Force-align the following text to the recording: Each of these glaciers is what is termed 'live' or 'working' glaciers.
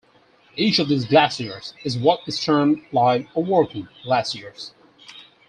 Each 0.55 0.79
of 0.79 0.89
these 0.89 1.05
glaciers 1.05 1.75
is 1.83 1.95
what 1.95 2.21
is 2.25 2.43
termed 2.43 2.83
'live' 2.91 3.27
or 3.35 3.43
'working' 3.45 3.87
glaciers. 4.01 4.73